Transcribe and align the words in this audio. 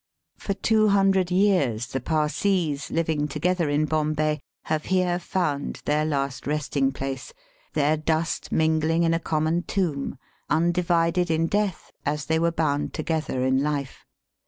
For 0.39 0.55
two 0.55 0.87
hundred 0.87 1.29
years 1.29 1.85
the 1.85 2.01
Parsees, 2.01 2.89
living 2.89 3.27
together 3.27 3.69
in 3.69 3.85
Bombay, 3.85 4.39
have 4.63 4.85
here 4.85 5.19
found 5.19 5.83
their 5.85 6.05
last 6.05 6.47
resting 6.47 6.91
place, 6.91 7.33
their 7.73 7.97
dust 7.97 8.51
mingling 8.51 9.03
in 9.03 9.13
a 9.13 9.19
common 9.19 9.61
tomb, 9.61 10.17
undivided 10.49 11.29
in 11.29 11.45
death 11.45 11.91
as 12.03 12.25
they 12.25 12.39
were 12.39 12.51
bound 12.51 12.95
together 12.95 13.45
in 13.45 13.61
life. 13.61 14.03